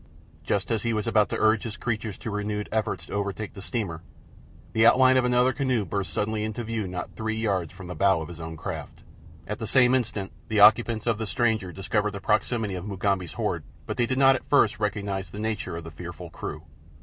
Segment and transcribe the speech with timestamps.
[0.43, 3.61] Just as he was about to urge his creatures to renewed efforts to overtake the
[3.61, 4.01] steamer
[4.73, 8.19] the outline of another canoe burst suddenly into view not three yards from the bow
[8.19, 9.03] of his own craft.
[9.45, 13.63] At the same instant the occupants of the stranger discovered the proximity of Mugambi's horde,
[13.85, 16.63] but they did not at first recognize the nature of the fearful crew.